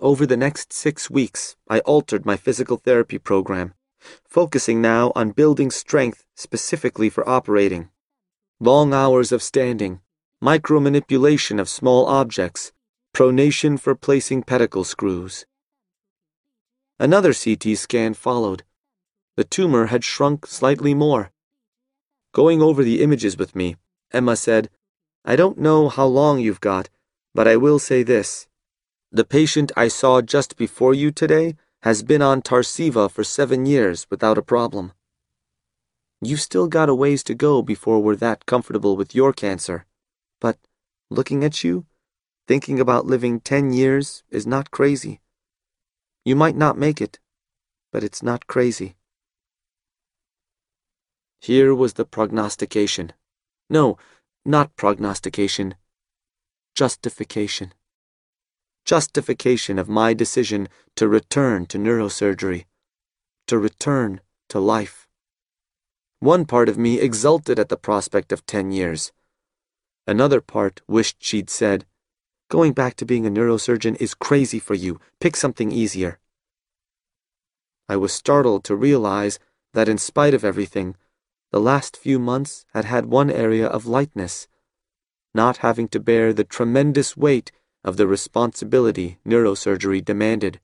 [0.00, 3.74] Over the next six weeks, I altered my physical therapy program,
[4.26, 7.90] focusing now on building strength specifically for operating.
[8.58, 10.00] Long hours of standing,
[10.42, 12.72] micromanipulation of small objects,
[13.14, 15.44] pronation for placing pedicle screws.
[16.98, 18.62] Another CT scan followed.
[19.36, 21.30] The tumor had shrunk slightly more.
[22.32, 23.76] Going over the images with me,
[24.12, 24.70] Emma said,
[25.26, 26.88] I don't know how long you've got,
[27.34, 28.46] but I will say this.
[29.12, 34.06] The patient I saw just before you today has been on Tarceva for seven years
[34.08, 34.92] without a problem.
[36.22, 39.84] You've still got a ways to go before we're that comfortable with your cancer.
[40.40, 40.58] But
[41.10, 41.86] looking at you,
[42.46, 45.20] thinking about living ten years is not crazy.
[46.24, 47.18] You might not make it,
[47.90, 48.94] but it's not crazy.
[51.40, 53.12] Here was the prognostication.
[53.68, 53.98] No,
[54.44, 55.74] not prognostication.
[56.76, 57.72] Justification
[58.84, 62.64] justification of my decision to return to neurosurgery,
[63.46, 65.06] to return to life.
[66.18, 69.12] One part of me exulted at the prospect of ten years.
[70.06, 71.86] Another part wished she'd said,
[72.48, 75.00] Going back to being a neurosurgeon is crazy for you.
[75.20, 76.18] Pick something easier.
[77.88, 79.38] I was startled to realize
[79.72, 80.96] that in spite of everything,
[81.52, 84.48] the last few months had had one area of lightness,
[85.32, 87.52] not having to bear the tremendous weight
[87.84, 90.60] of the responsibility neurosurgery demanded,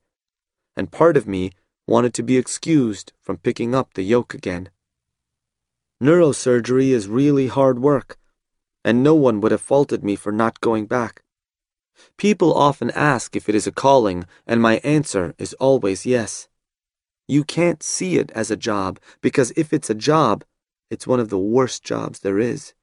[0.77, 1.53] and part of me
[1.87, 4.69] wanted to be excused from picking up the yoke again.
[6.03, 8.19] Neurosurgery is really hard work,
[8.85, 11.23] and no one would have faulted me for not going back.
[12.19, 16.49] People often ask if it is a calling, and my answer is always yes.
[17.27, 20.45] You can't see it as a job, because if it's a job,
[20.91, 22.75] it's one of the worst jobs there is.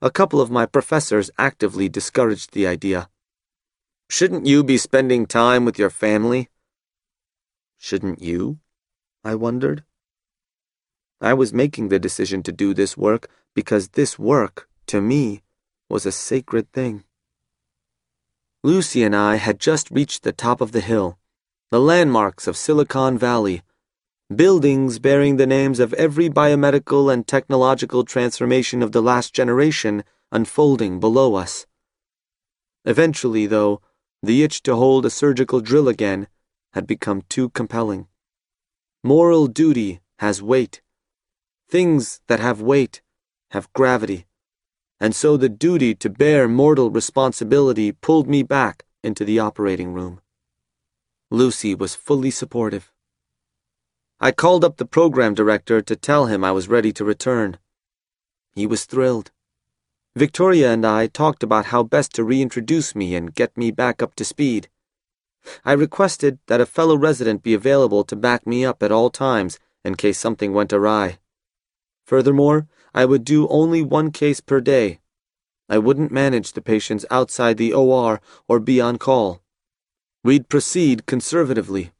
[0.00, 3.08] A couple of my professors actively discouraged the idea.
[4.10, 6.48] Shouldn't you be spending time with your family?
[7.76, 8.58] Shouldn't you?
[9.22, 9.84] I wondered.
[11.20, 15.42] I was making the decision to do this work because this work, to me,
[15.90, 17.04] was a sacred thing.
[18.64, 21.18] Lucy and I had just reached the top of the hill,
[21.70, 23.62] the landmarks of Silicon Valley,
[24.34, 30.02] buildings bearing the names of every biomedical and technological transformation of the last generation
[30.32, 31.66] unfolding below us.
[32.84, 33.82] Eventually, though,
[34.22, 36.26] the itch to hold a surgical drill again
[36.72, 38.06] had become too compelling.
[39.02, 40.82] Moral duty has weight.
[41.68, 43.02] Things that have weight
[43.52, 44.26] have gravity.
[45.00, 50.20] And so the duty to bear mortal responsibility pulled me back into the operating room.
[51.30, 52.90] Lucy was fully supportive.
[54.20, 57.58] I called up the program director to tell him I was ready to return.
[58.54, 59.30] He was thrilled.
[60.16, 64.14] Victoria and I talked about how best to reintroduce me and get me back up
[64.16, 64.68] to speed.
[65.64, 69.58] I requested that a fellow resident be available to back me up at all times
[69.84, 71.18] in case something went awry.
[72.06, 75.00] Furthermore, I would do only one case per day.
[75.68, 79.42] I wouldn't manage the patients outside the OR or be on call.
[80.24, 81.92] We'd proceed conservatively.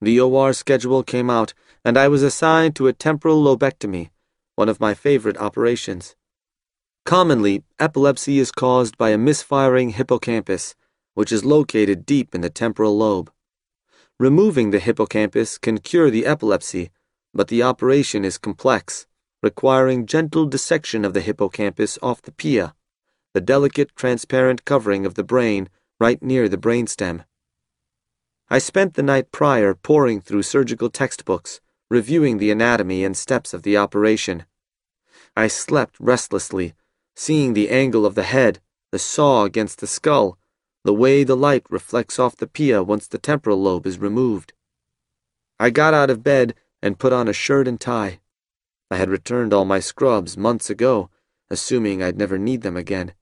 [0.00, 1.54] The OR schedule came out,
[1.84, 4.10] and I was assigned to a temporal lobectomy,
[4.56, 6.16] one of my favorite operations.
[7.08, 10.74] Commonly, epilepsy is caused by a misfiring hippocampus,
[11.14, 13.32] which is located deep in the temporal lobe.
[14.18, 16.90] Removing the hippocampus can cure the epilepsy,
[17.32, 19.06] but the operation is complex,
[19.42, 22.74] requiring gentle dissection of the hippocampus off the pia,
[23.32, 27.24] the delicate transparent covering of the brain right near the brainstem.
[28.50, 33.62] I spent the night prior poring through surgical textbooks, reviewing the anatomy and steps of
[33.62, 34.44] the operation.
[35.34, 36.74] I slept restlessly
[37.18, 38.60] seeing the angle of the head,
[38.92, 40.38] the saw against the skull,
[40.84, 44.52] the way the light reflects off the pia once the temporal lobe is removed.
[45.58, 48.20] I got out of bed and put on a shirt and tie.
[48.88, 51.10] I had returned all my scrubs months ago,
[51.50, 53.14] assuming I'd never need them again.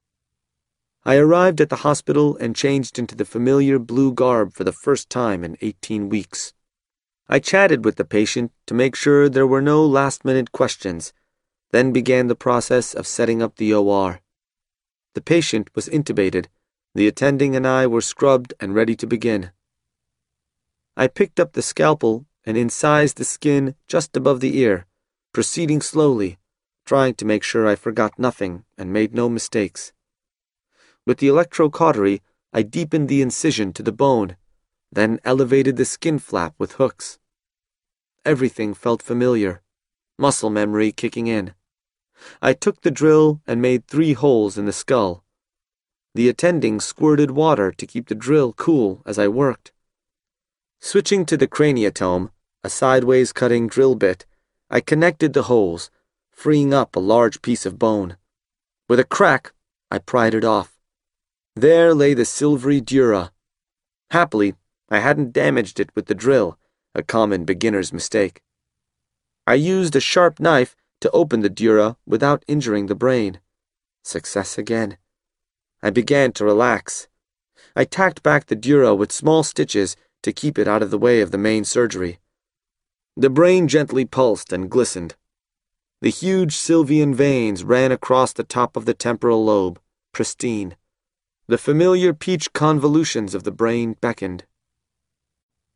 [1.03, 5.09] I arrived at the hospital and changed into the familiar blue garb for the first
[5.09, 6.53] time in 18 weeks.
[7.27, 11.13] I chatted with the patient to make sure there were no last minute questions
[11.71, 14.21] then began the process of setting up the OR.
[15.13, 16.47] The patient was intubated.
[16.93, 19.51] The attending and I were scrubbed and ready to begin.
[20.95, 24.85] I picked up the scalpel and incised the skin just above the ear,
[25.33, 26.37] proceeding slowly,
[26.85, 29.91] trying to make sure I forgot nothing and made no mistakes.
[31.05, 32.21] With the electrocautery,
[32.53, 34.37] I deepened the incision to the bone,
[34.91, 37.19] then elevated the skin flap with hooks.
[38.25, 39.61] Everything felt familiar,
[40.17, 41.53] muscle memory kicking in.
[42.41, 45.23] I took the drill and made three holes in the skull.
[46.15, 49.71] The attending squirted water to keep the drill cool as I worked.
[50.79, 52.31] Switching to the craniotome,
[52.63, 54.25] a sideways cutting drill bit,
[54.69, 55.89] I connected the holes,
[56.31, 58.17] freeing up a large piece of bone.
[58.89, 59.53] With a crack,
[59.89, 60.77] I pried it off.
[61.55, 63.31] There lay the silvery dura.
[64.11, 64.55] Happily,
[64.89, 66.57] I hadn't damaged it with the drill,
[66.93, 68.41] a common beginner's mistake.
[69.45, 73.39] I used a sharp knife to open the dura without injuring the brain.
[74.03, 74.97] Success again.
[75.81, 77.07] I began to relax.
[77.75, 81.21] I tacked back the dura with small stitches to keep it out of the way
[81.21, 82.19] of the main surgery.
[83.15, 85.15] The brain gently pulsed and glistened.
[86.01, 89.79] The huge sylvian veins ran across the top of the temporal lobe,
[90.11, 90.75] pristine.
[91.47, 94.45] The familiar peach convolutions of the brain beckoned.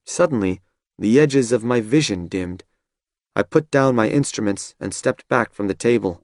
[0.06, 0.62] Suddenly,
[1.00, 2.64] the edges of my vision dimmed.
[3.33, 6.24] I put down my instruments and stepped back from the table.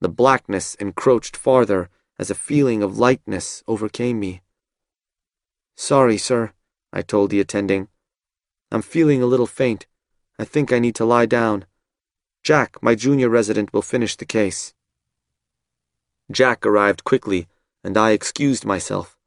[0.00, 4.40] The blackness encroached farther as a feeling of lightness overcame me.
[5.76, 6.52] Sorry, sir,
[6.92, 7.88] I told the attending.
[8.72, 9.86] I'm feeling a little faint.
[10.38, 11.66] I think I need to lie down.
[12.42, 14.72] Jack, my junior resident, will finish the case.
[16.32, 17.48] Jack arrived quickly,
[17.84, 19.18] and I excused myself.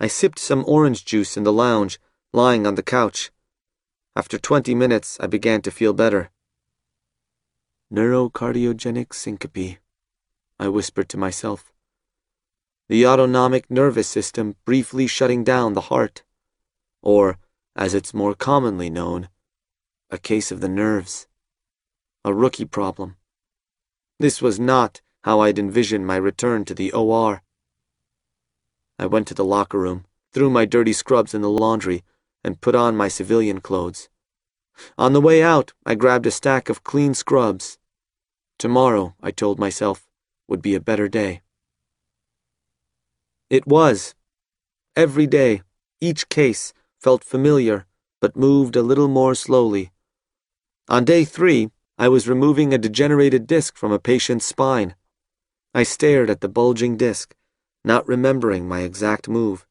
[0.00, 1.98] I sipped some orange juice in the lounge,
[2.32, 3.30] lying on the couch.
[4.16, 6.30] After twenty minutes, I began to feel better.
[7.92, 9.78] Neurocardiogenic syncope,
[10.58, 11.72] I whispered to myself.
[12.88, 16.22] The autonomic nervous system briefly shutting down the heart.
[17.02, 17.38] Or,
[17.74, 19.28] as it's more commonly known,
[20.10, 21.28] a case of the nerves
[22.24, 23.16] a rookie problem.
[24.18, 27.42] This was not how I'd envisioned my return to the OR.
[28.98, 32.04] I went to the locker room, threw my dirty scrubs in the laundry,
[32.44, 34.08] and put on my civilian clothes.
[34.96, 37.78] On the way out, I grabbed a stack of clean scrubs.
[38.58, 40.08] Tomorrow, I told myself,
[40.48, 41.42] would be a better day.
[43.50, 44.14] It was.
[44.96, 45.62] Every day,
[46.00, 47.86] each case felt familiar,
[48.20, 49.92] but moved a little more slowly.
[50.88, 54.94] On day three, I was removing a degenerated disc from a patient's spine.
[55.74, 57.34] I stared at the bulging disc,
[57.84, 59.66] not remembering my exact move.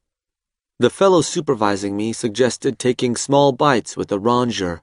[0.78, 4.82] The fellow supervising me suggested taking small bites with a rongeur.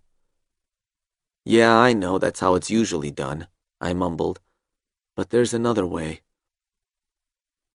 [1.47, 3.47] Yeah, I know that's how it's usually done,
[3.80, 4.39] I mumbled.
[5.15, 6.21] But there's another way.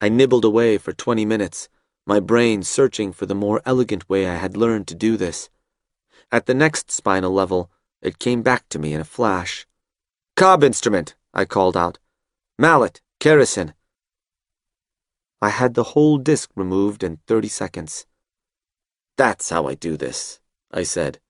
[0.01, 1.69] I nibbled away for twenty minutes,
[2.05, 5.51] my brain searching for the more elegant way I had learned to do this.
[6.33, 7.71] At the next spinal level,
[8.03, 9.69] it came back to me in a flash.
[10.35, 11.99] Cobb instrument, I called out.
[12.59, 13.75] Mallet, Kerrison.
[15.41, 18.07] I had the whole disc removed in 30 seconds.
[19.17, 20.41] That's how I do this,
[20.73, 21.21] I said.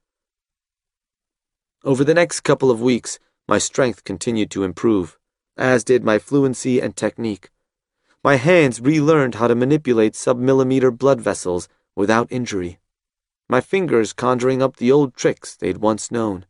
[1.82, 3.19] Over the next couple of weeks,
[3.49, 5.19] my strength continued to improve,
[5.56, 7.50] as did my fluency and technique.
[8.23, 12.81] My hands relearned how to manipulate submillimeter blood vessels without injury,
[13.50, 16.44] my fingers conjuring up the old tricks they'd once known.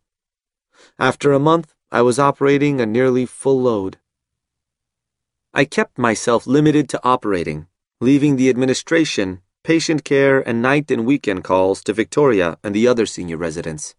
[0.98, 3.98] After a month, I was operating a nearly full load.
[5.54, 7.68] I kept myself limited to operating,
[8.00, 13.06] leaving the administration, patient care, and night and weekend calls to Victoria and the other
[13.06, 13.94] senior residents.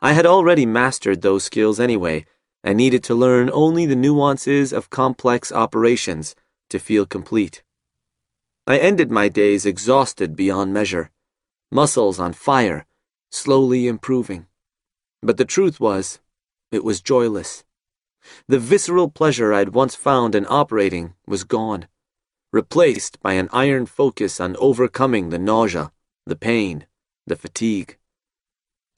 [0.00, 2.26] I had already mastered those skills anyway,
[2.62, 6.34] and needed to learn only the nuances of complex operations
[6.70, 7.62] to feel complete.
[8.66, 11.10] I ended my days exhausted beyond measure,
[11.70, 12.86] muscles on fire,
[13.30, 14.46] slowly improving.
[15.22, 16.20] But the truth was,
[16.72, 17.64] it was joyless.
[18.48, 21.86] The visceral pleasure I'd once found in operating was gone,
[22.52, 25.92] replaced by an iron focus on overcoming the nausea,
[26.26, 26.86] the pain,
[27.26, 27.98] the fatigue.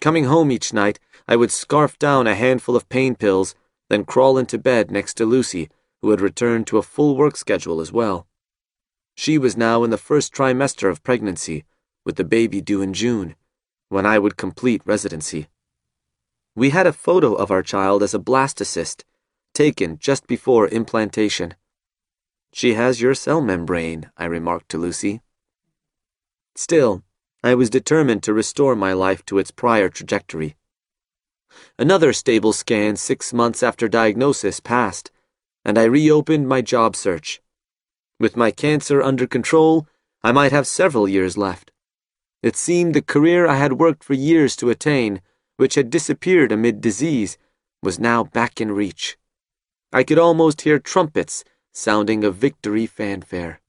[0.00, 3.55] Coming home each night, I would scarf down a handful of pain pills,
[3.88, 5.69] then crawl into bed next to Lucy,
[6.00, 8.26] who had returned to a full work schedule as well.
[9.17, 11.64] She was now in the first trimester of pregnancy,
[12.05, 13.35] with the baby due in June,
[13.88, 15.49] when I would complete residency.
[16.55, 19.02] We had a photo of our child as a blastocyst,
[19.52, 21.55] taken just before implantation.
[22.52, 25.23] She has your cell membrane, I remarked to Lucy.
[26.55, 27.02] Still,
[27.49, 30.57] I was determined to restore my life to its prior trajectory.
[31.78, 35.11] Another stable scan six months after diagnosis passed,
[35.64, 37.40] and I reopened my job search.
[38.21, 39.87] With my cancer under control,
[40.23, 41.71] I might have several years left.
[42.43, 45.23] It seemed the career I had worked for years to attain
[45.57, 47.38] which had disappeared amid disease,
[47.83, 49.17] was now back in reach.
[49.90, 53.62] I could almost hear trumpets sounding a victory fanfare.